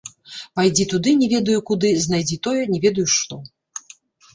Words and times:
Пайдзі 0.59 0.87
туды, 0.93 1.13
не 1.21 1.29
ведаю 1.35 1.59
куды, 1.69 1.95
знайдзі 2.09 2.41
тое, 2.51 2.61
не 2.77 2.85
ведаю 2.91 3.07
што. 3.23 3.45